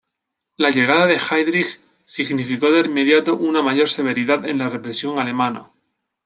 [0.57, 5.69] La llegada de Heydrich significó de inmediato una mayor severidad en la represión alemana.